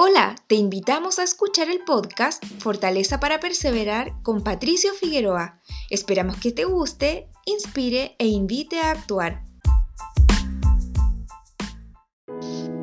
[0.00, 5.58] Hola, te invitamos a escuchar el podcast Fortaleza para Perseverar con Patricio Figueroa.
[5.90, 9.42] Esperamos que te guste, inspire e invite a actuar.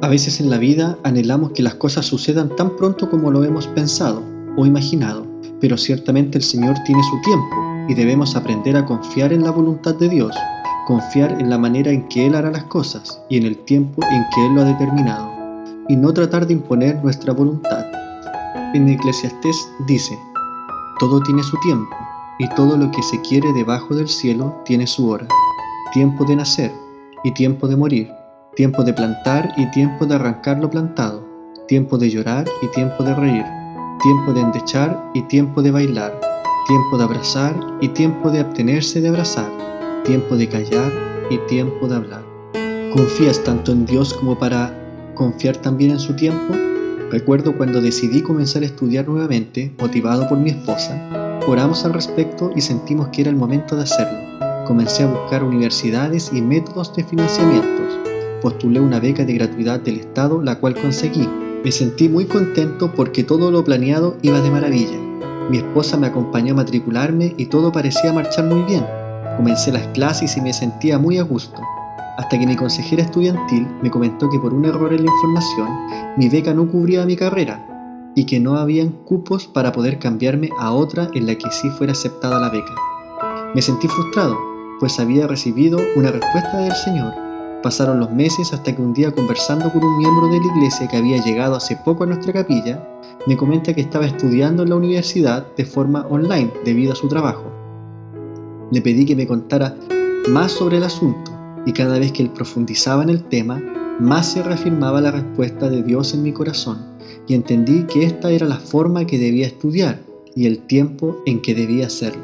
[0.01, 3.67] A veces en la vida anhelamos que las cosas sucedan tan pronto como lo hemos
[3.67, 4.21] pensado
[4.57, 5.25] o imaginado,
[5.61, 7.55] pero ciertamente el Señor tiene su tiempo
[7.87, 10.35] y debemos aprender a confiar en la voluntad de Dios,
[10.85, 14.25] confiar en la manera en que Él hará las cosas y en el tiempo en
[14.35, 15.34] que Él lo ha determinado
[15.87, 17.85] y no tratar de imponer nuestra voluntad.
[18.73, 20.17] En Eclesiastés dice,
[20.99, 21.95] todo tiene su tiempo,
[22.39, 25.27] y todo lo que se quiere debajo del cielo tiene su hora,
[25.93, 26.71] tiempo de nacer
[27.23, 28.11] y tiempo de morir,
[28.55, 31.23] tiempo de plantar y tiempo de arrancar lo plantado,
[31.67, 33.45] tiempo de llorar y tiempo de reír,
[34.01, 36.19] tiempo de endechar y tiempo de bailar,
[36.67, 39.49] tiempo de abrazar y tiempo de abstenerse de abrazar,
[40.03, 40.91] tiempo de callar
[41.29, 42.23] y tiempo de hablar.
[42.93, 44.84] ¿Confías tanto en Dios como para
[45.15, 46.53] confiar también en su tiempo?
[47.11, 52.61] Recuerdo cuando decidí comenzar a estudiar nuevamente, motivado por mi esposa, oramos al respecto y
[52.61, 54.19] sentimos que era el momento de hacerlo.
[54.67, 57.99] Comencé a buscar universidades y métodos de financiamientos.
[58.41, 61.27] Postulé una beca de gratuidad del Estado, la cual conseguí.
[61.63, 64.99] Me sentí muy contento porque todo lo planeado iba de maravilla.
[65.49, 68.85] Mi esposa me acompañó a matricularme y todo parecía marchar muy bien.
[69.37, 71.61] Comencé las clases y me sentía muy a gusto
[72.17, 75.67] hasta que mi consejera estudiantil me comentó que por un error en la información
[76.17, 77.65] mi beca no cubría mi carrera
[78.15, 81.91] y que no habían cupos para poder cambiarme a otra en la que sí fuera
[81.91, 82.73] aceptada la beca.
[83.53, 84.37] Me sentí frustrado,
[84.79, 87.13] pues había recibido una respuesta del Señor.
[87.61, 90.97] Pasaron los meses hasta que un día conversando con un miembro de la iglesia que
[90.97, 92.87] había llegado hace poco a nuestra capilla,
[93.27, 97.51] me comenta que estaba estudiando en la universidad de forma online debido a su trabajo.
[98.71, 99.75] Le pedí que me contara
[100.29, 101.34] más sobre el asunto
[101.65, 103.61] y cada vez que él profundizaba en el tema,
[103.99, 106.95] más se reafirmaba la respuesta de Dios en mi corazón
[107.27, 109.99] y entendí que esta era la forma que debía estudiar
[110.35, 112.23] y el tiempo en que debía hacerlo.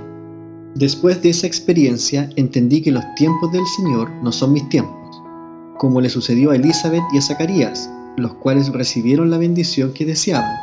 [0.75, 5.21] Después de esa experiencia entendí que los tiempos del Señor no son mis tiempos,
[5.77, 10.55] como le sucedió a Elizabeth y a Zacarías, los cuales recibieron la bendición que deseaban,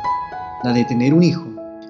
[0.63, 1.45] la de tener un hijo.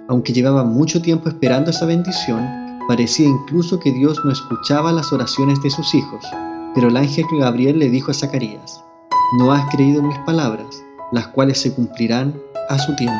[0.07, 2.45] Aunque llevaban mucho tiempo esperando esa bendición,
[2.87, 6.25] parecía incluso que Dios no escuchaba las oraciones de sus hijos.
[6.75, 8.83] Pero el ángel Gabriel le dijo a Zacarías,
[9.37, 12.33] no has creído en mis palabras, las cuales se cumplirán
[12.69, 13.19] a su tiempo.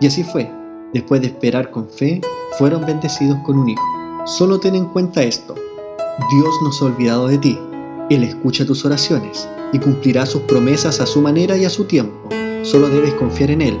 [0.00, 0.50] Y así fue.
[0.92, 2.20] Después de esperar con fe,
[2.58, 3.82] fueron bendecidos con un hijo.
[4.26, 5.54] Solo ten en cuenta esto.
[6.30, 7.58] Dios no se ha olvidado de ti.
[8.10, 12.28] Él escucha tus oraciones y cumplirá sus promesas a su manera y a su tiempo.
[12.62, 13.78] Solo debes confiar en Él.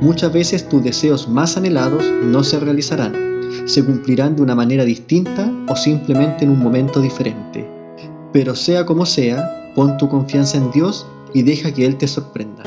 [0.00, 3.14] Muchas veces tus deseos más anhelados no se realizarán.
[3.66, 7.73] Se cumplirán de una manera distinta o simplemente en un momento diferente.
[8.34, 12.64] Pero sea como sea, pon tu confianza en Dios y deja que Él te sorprenda.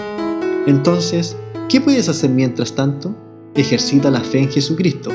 [0.65, 1.35] Entonces,
[1.67, 3.13] ¿qué puedes hacer mientras tanto?
[3.53, 5.11] Ejercita la fe en Jesucristo.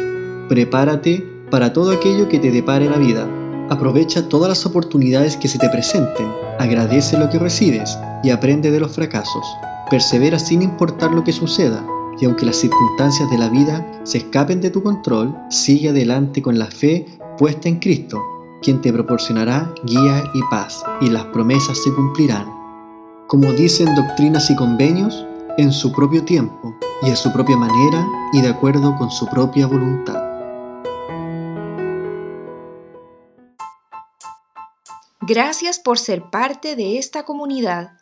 [0.50, 3.26] Prepárate para todo aquello que te depare la vida.
[3.70, 6.30] Aprovecha todas las oportunidades que se te presenten.
[6.58, 9.46] Agradece lo que recibes y aprende de los fracasos.
[9.88, 11.82] Persevera sin importar lo que suceda.
[12.20, 16.58] Y aunque las circunstancias de la vida se escapen de tu control, sigue adelante con
[16.58, 17.06] la fe
[17.38, 18.20] puesta en Cristo
[18.62, 22.46] quien te proporcionará guía y paz, y las promesas se cumplirán.
[23.26, 25.26] Como dicen doctrinas y convenios,
[25.58, 29.66] en su propio tiempo, y a su propia manera, y de acuerdo con su propia
[29.66, 30.22] voluntad.
[35.20, 38.01] Gracias por ser parte de esta comunidad.